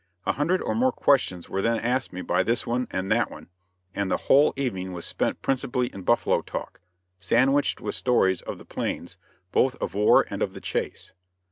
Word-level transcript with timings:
A 0.25 0.31
hundred 0.31 0.63
or 0.63 0.73
more 0.73 0.91
questions 0.91 1.47
were 1.47 1.61
then 1.61 1.77
asked 1.79 2.11
me 2.11 2.23
by 2.23 2.41
this 2.41 2.65
one 2.65 2.87
and 2.89 3.11
that 3.11 3.29
one, 3.29 3.49
and 3.93 4.09
the 4.09 4.17
whole 4.17 4.51
evening 4.57 4.93
was 4.93 5.05
spent 5.05 5.43
principally 5.43 5.93
in 5.93 6.01
buffalo 6.01 6.41
talk, 6.41 6.79
sandwiched 7.19 7.81
with 7.81 7.93
stories 7.93 8.41
of 8.41 8.57
the 8.57 8.65
plains 8.65 9.17
both 9.51 9.75
of 9.75 9.93
war 9.93 10.25
and 10.31 10.41
of 10.41 10.55
the 10.55 10.61
chase. 10.61 11.11